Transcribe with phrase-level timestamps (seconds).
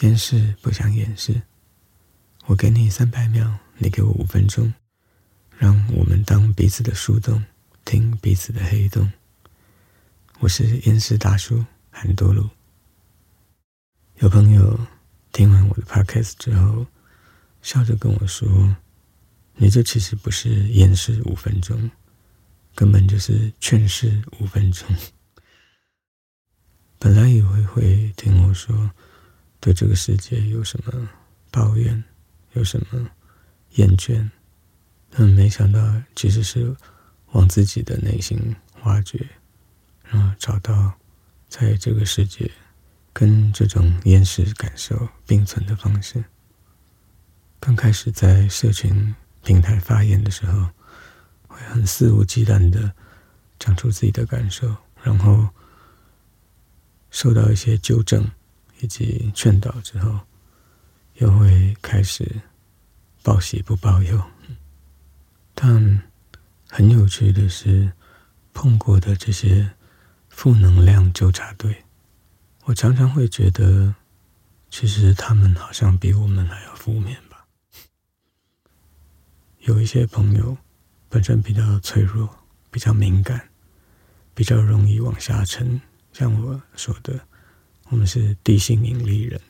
[0.00, 1.42] 掩饰不想掩饰，
[2.46, 4.72] 我给你三百秒，你给我五分钟，
[5.58, 7.44] 让我们当彼此的树洞，
[7.84, 9.12] 听彼此的黑洞。
[10.38, 12.48] 我是厌世大叔韩多鲁。
[14.20, 14.86] 有朋友
[15.32, 16.86] 听完我的 podcast 之后，
[17.60, 18.74] 笑着跟我说
[19.56, 21.90] ：“你这其实不是掩饰五分钟，
[22.74, 24.88] 根本就是劝世五分钟。”
[26.98, 28.90] 本来以为会听我说。
[29.60, 31.08] 对这个世界有什么
[31.50, 32.02] 抱怨，
[32.54, 33.06] 有什么
[33.72, 34.28] 厌倦？
[35.10, 35.80] 但没想到，
[36.16, 36.74] 其实是
[37.32, 39.28] 往自己的内心挖掘，
[40.04, 40.92] 然后找到
[41.48, 42.50] 在这个世界
[43.12, 46.24] 跟这种厌世感受并存的方式。
[47.58, 50.68] 刚开始在社群平台发言的时候，
[51.48, 52.90] 会很肆无忌惮的
[53.58, 55.46] 讲出自己的感受，然后
[57.10, 58.26] 受到一些纠正。
[58.80, 60.20] 以及劝导之后，
[61.14, 62.40] 又会开始
[63.22, 64.22] 报喜不报忧。
[65.54, 66.02] 但
[66.68, 67.92] 很有趣的是，
[68.54, 69.70] 碰过的这些
[70.28, 71.84] 负能量纠察队，
[72.64, 73.94] 我常常会觉得，
[74.70, 77.44] 其实他们好像比我们还要负面吧。
[79.58, 80.56] 有一些朋友
[81.10, 82.28] 本身比较脆弱、
[82.70, 83.50] 比较敏感、
[84.34, 85.78] 比较容易往下沉，
[86.12, 87.20] 像我说的。
[87.90, 89.40] 我们是地心引力人，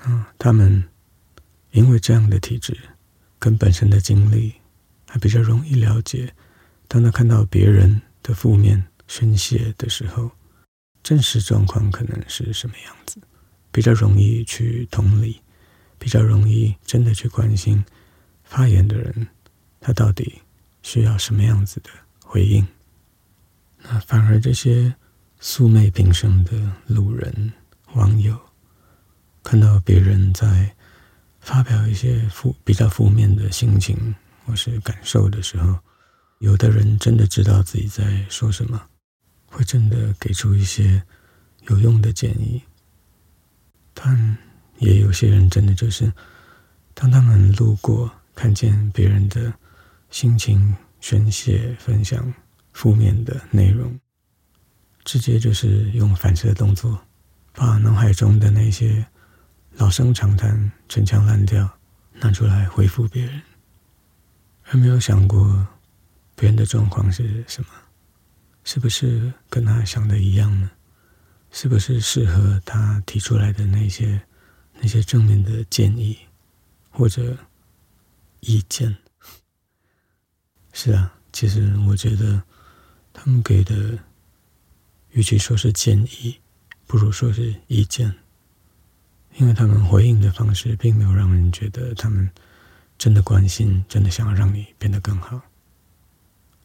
[0.00, 0.82] 啊，他们
[1.70, 2.76] 因为这样的体质
[3.38, 4.52] 跟本身的经历，
[5.06, 6.34] 还比较容易了解。
[6.88, 10.32] 当他看到别人的负面宣泄的时候，
[11.04, 13.20] 真实状况可能是什么样子，
[13.70, 15.40] 比较容易去同理，
[16.00, 17.84] 比较容易真的去关心
[18.42, 19.28] 发言的人，
[19.80, 20.42] 他到底
[20.82, 21.90] 需要什么样子的
[22.24, 22.66] 回应。
[23.80, 24.92] 那反而这些。
[25.44, 26.52] 素昧平生的
[26.86, 27.52] 路人
[27.94, 28.38] 网友，
[29.42, 30.72] 看到别人在
[31.40, 34.14] 发表一些负比较负面的心情
[34.46, 35.76] 或是感受的时候，
[36.38, 38.80] 有的人真的知道自己在说什么，
[39.46, 41.02] 会真的给出一些
[41.62, 42.62] 有用的建议。
[43.92, 44.38] 但
[44.78, 46.12] 也有些人真的就是，
[46.94, 49.52] 当他们路过看见别人的
[50.08, 52.32] 心情宣泄、分享
[52.72, 53.98] 负面的内容。
[55.04, 57.00] 直接就是用反射的动作，
[57.52, 59.04] 把脑海中的那些
[59.72, 61.68] 老生常谈、陈腔滥调
[62.20, 63.42] 拿出来回复别人，
[64.64, 65.66] 而没有想过
[66.36, 67.68] 别人的状况是什么，
[68.62, 70.70] 是不是跟他想的一样呢？
[71.50, 74.22] 是不是适合他提出来的那些
[74.80, 76.16] 那些正面的建议
[76.90, 77.36] 或者
[78.38, 78.96] 意见？
[80.72, 82.40] 是啊，其实我觉得
[83.12, 83.98] 他们给的。
[85.12, 86.36] 与其说是建议，
[86.86, 88.12] 不如说是意见，
[89.36, 92.28] 因为他们回应的方式并没有让人觉得他们
[92.98, 95.40] 真的关心，真的想要让你变得更好。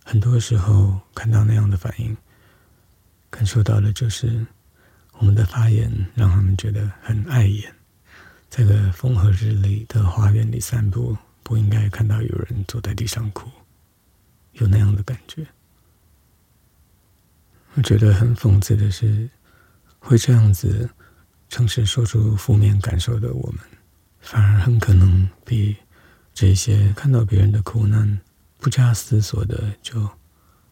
[0.03, 2.16] 很多时候看到那样的反应，
[3.30, 4.46] 感受到的就是
[5.13, 7.74] 我们的发言让他们觉得很碍眼。
[8.50, 13.50] 在个风和日丽的花园里散步，不应该看到有人坐在地上哭，
[14.53, 15.46] 有那样的感觉。
[17.78, 19.30] 我觉得很讽刺的是，
[20.00, 20.90] 会这样子
[21.48, 23.60] 诚实说出负面感受的我们，
[24.20, 25.78] 反而很可能比
[26.34, 28.20] 这些看到别人的苦难，
[28.58, 30.10] 不加思索的就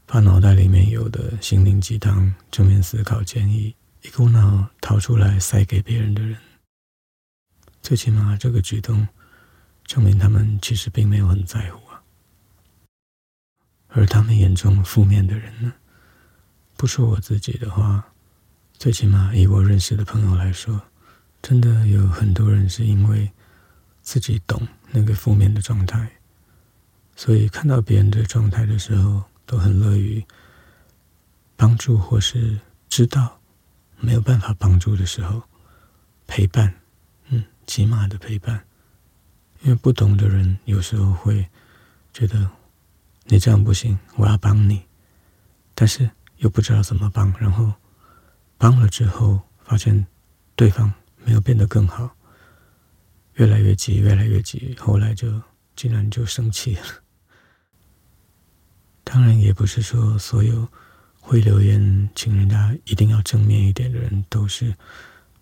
[0.07, 6.35] 把脑袋里面有的心灵鸡汤、正面思考建议一股脑掏出来塞给别人的人。
[7.83, 9.07] 最起码这个举动
[9.85, 12.01] 证明他们其实并没有很在乎啊，
[13.89, 15.71] 而他们眼中负面的人呢？
[16.77, 18.05] 不说我自己的话，
[18.73, 20.81] 最起码以我认识的朋友来说，
[21.41, 23.31] 真的有很多人是因为
[24.01, 26.11] 自己懂那个负面的状态，
[27.15, 30.21] 所以看到别人的状态的时候，都很乐于
[31.55, 32.59] 帮助，或是
[32.89, 33.39] 知道
[33.97, 35.41] 没有办法帮助的时候
[36.27, 36.73] 陪伴，
[37.29, 38.61] 嗯，起码的陪伴。
[39.61, 41.47] 因为不懂的人有时候会
[42.13, 42.47] 觉得
[43.23, 44.83] 你这样不行，我要帮你，
[45.73, 46.11] 但是。
[46.37, 47.73] 又不知道怎么帮，然后
[48.57, 50.05] 帮了之后，发现
[50.55, 50.91] 对方
[51.23, 52.15] 没有变得更好，
[53.35, 55.41] 越来越急，越来越急，后来就
[55.75, 56.83] 竟然就生气了。
[59.03, 60.67] 当然，也不是说所有
[61.19, 64.75] 会留言请人家一定要正面一点的人都是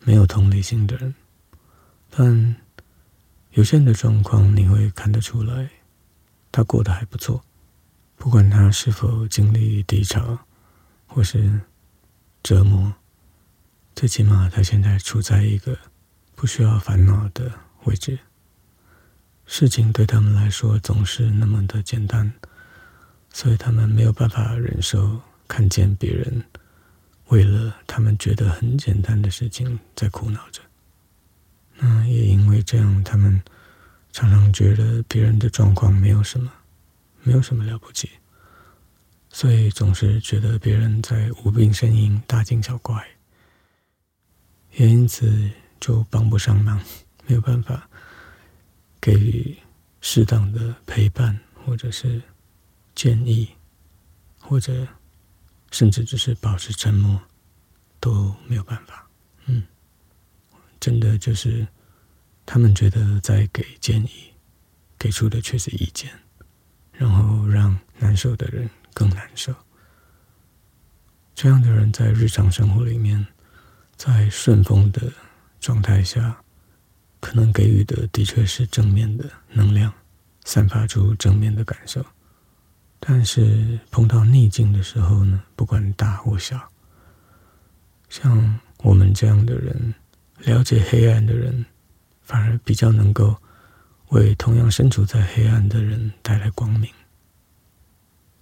[0.01, 1.13] 没有同理心的人，
[2.09, 2.55] 但
[3.51, 5.69] 有些人的状况你会看得出来，
[6.51, 7.43] 他过得还不错，
[8.15, 10.37] 不管他是否经历低潮。
[11.13, 11.61] 或是
[12.41, 12.91] 折磨，
[13.95, 15.77] 最起码他现在处在一个
[16.33, 17.51] 不需要烦恼的
[17.83, 18.17] 位置。
[19.45, 22.33] 事情对他们来说总是那么的简单，
[23.31, 26.43] 所以他们没有办法忍受看见别人
[27.27, 30.61] 为了他们觉得很简单的事情在苦恼着。
[31.77, 33.39] 那也因为这样，他们
[34.11, 36.51] 常常觉得别人的状况没有什么，
[37.21, 38.09] 没有什么了不起，
[39.33, 43.03] 所以总是觉得别人在无病呻吟、大惊小怪，
[44.73, 45.49] 也因此
[45.79, 46.79] 就帮不上忙，
[47.25, 47.89] 没有办法。
[49.01, 49.57] 给予
[50.01, 52.21] 适当的陪伴，或者是
[52.93, 53.49] 建议，
[54.39, 54.87] 或者
[55.71, 57.19] 甚至只是保持沉默，
[57.99, 59.09] 都没有办法。
[59.47, 59.63] 嗯，
[60.79, 61.67] 真的就是
[62.45, 64.31] 他们觉得在给建议，
[64.97, 66.11] 给出的却是意见，
[66.91, 69.53] 然后让难受的人更难受。
[71.35, 73.25] 这样的人在日常生活里面，
[73.95, 75.11] 在顺风的
[75.59, 76.37] 状态下。
[77.19, 79.23] 可能给予的的确是正面的
[79.53, 79.93] 能量，
[80.43, 82.05] 散发出正面的感受。
[82.99, 86.59] 但是碰到逆境的时候呢，不管大或小，
[88.09, 89.93] 像我们这样的人，
[90.39, 91.65] 了解黑暗的人，
[92.23, 93.37] 反而比较能够
[94.09, 96.91] 为同样身处在黑暗的人带来光明。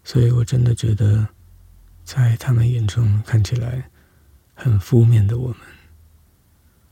[0.04, 1.28] 所以我真的觉得，
[2.04, 3.90] 在他们眼中看起来
[4.54, 5.58] 很负面的我们，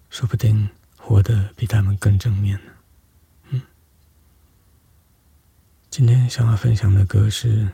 [0.09, 0.69] 说不定。
[1.01, 2.71] 活得比他们更正面呢。
[3.49, 3.61] 嗯，
[5.89, 7.67] 今天想要分享的歌是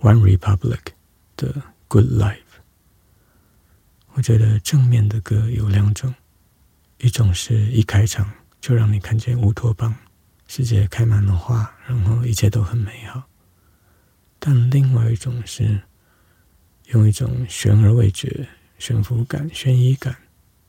[0.00, 0.78] One Republic
[1.34, 1.52] 的
[1.88, 2.34] 《Good Life》。
[4.12, 6.14] 我觉得正面的歌有两种，
[6.98, 9.92] 一种是一开场就让你看见乌托邦，
[10.46, 13.22] 世界开满了花，然后一切都很美好；
[14.38, 15.80] 但另外一种是
[16.86, 18.48] 用一种悬而未决、
[18.78, 20.16] 悬浮感、悬疑感。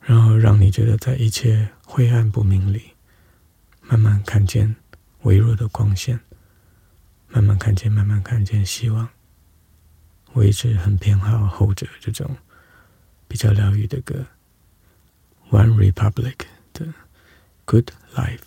[0.01, 2.93] 然后让你觉得在一切灰暗不明里，
[3.81, 4.75] 慢慢看见
[5.21, 6.19] 微弱的光线，
[7.27, 9.07] 慢慢看见，慢慢看见希望。
[10.33, 12.37] 我一直很偏好后者这种
[13.27, 14.25] 比较疗愈的歌，
[15.55, 16.35] 《One Republic》
[16.73, 16.85] 的
[17.65, 18.37] 《Good Life》。